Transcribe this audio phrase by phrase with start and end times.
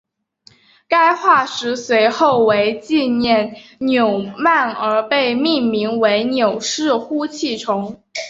[0.87, 8.01] 该化石随后为纪念纽曼而被命名为纽氏呼气虫。